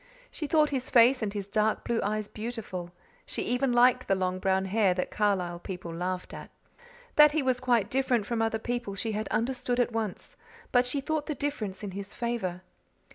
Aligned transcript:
She 0.31 0.47
thought 0.47 0.71
his 0.71 0.89
face 0.89 1.21
and 1.21 1.31
his 1.31 1.47
dark 1.47 1.83
blue 1.83 2.01
eyes 2.01 2.27
beautiful; 2.27 2.89
she 3.23 3.43
even 3.43 3.71
liked 3.71 4.07
the 4.07 4.15
long 4.15 4.39
brown 4.39 4.65
hair 4.65 4.95
that 4.95 5.11
Carlisle 5.11 5.59
people 5.59 5.93
laughed 5.93 6.33
at. 6.33 6.49
That 7.17 7.33
he 7.33 7.43
was 7.43 7.59
quite 7.59 7.87
different 7.91 8.25
from 8.25 8.41
other 8.41 8.57
people 8.57 8.95
she 8.95 9.11
had 9.11 9.27
understood 9.27 9.79
at 9.79 9.91
once, 9.93 10.37
but 10.71 10.87
she 10.87 11.01
thought 11.01 11.27
the 11.27 11.35
difference 11.35 11.83
in 11.83 11.91
his 11.91 12.15
favour. 12.15 12.63